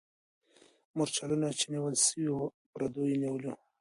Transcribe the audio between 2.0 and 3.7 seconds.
سوي وو، پردیو نیولي وو.